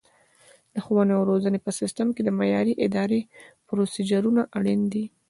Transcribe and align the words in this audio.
د 0.73 0.75
ښوونې 0.85 1.13
او 1.17 1.23
روزنې 1.31 1.59
په 1.65 1.71
سیستم 1.79 2.07
کې 2.15 2.21
د 2.23 2.29
معیاري 2.37 2.73
ادرایې 2.85 3.21
پروسیجرونه 3.67 4.41
اړین 4.57 4.81
دي. 4.93 5.05